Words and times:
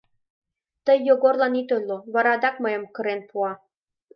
Тый 0.85 0.99
Йогорлан 1.07 1.53
ит 1.61 1.69
ойло, 1.75 1.97
вара 2.13 2.31
адак 2.37 2.55
мыйымат 2.63 2.93
кырен 2.95 3.21
пуа... 3.29 3.51